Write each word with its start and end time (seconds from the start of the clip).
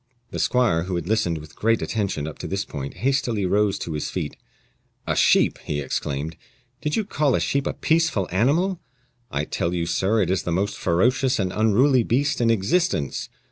The 0.31 0.39
squire, 0.39 0.85
who 0.85 0.95
had 0.95 1.07
listened 1.07 1.37
with 1.37 1.55
great 1.55 1.79
attention 1.79 2.27
up 2.27 2.39
to 2.39 2.47
this 2.47 2.65
point, 2.65 2.95
hastily 3.05 3.45
rose 3.45 3.77
to 3.77 3.93
his 3.93 4.09
feet. 4.09 4.35
"A 5.05 5.15
sheep!" 5.15 5.59
he 5.59 5.79
exclaimed; 5.79 6.37
"did 6.81 6.95
you 6.95 7.05
call 7.05 7.35
a 7.35 7.39
sheep 7.39 7.67
a 7.67 7.73
peaceful 7.73 8.27
animal? 8.31 8.81
I 9.29 9.45
tell 9.45 9.75
you, 9.75 9.85
sir, 9.85 10.19
it 10.23 10.31
is 10.31 10.41
the 10.41 10.51
most 10.51 10.75
ferocious 10.75 11.37
and 11.37 11.53
unruly 11.53 12.01
beast 12.01 12.41
in 12.41 12.49
existence. 12.49 13.29